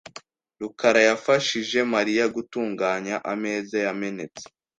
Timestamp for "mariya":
1.93-2.25